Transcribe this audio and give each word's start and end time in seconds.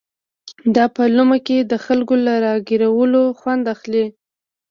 دا 0.75 0.85
په 0.95 1.03
لومه 1.15 1.37
کې 1.47 1.57
د 1.71 1.73
خلکو 1.85 2.13
له 2.25 2.33
را 2.45 2.53
ګيرولو 2.67 3.23
خوند 3.39 3.63
اخلي. 3.73 4.05